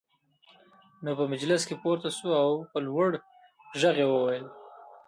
[1.03, 3.09] نو په مجلس کې پورته شو او په لوړ
[3.79, 4.45] غږ يې وويل: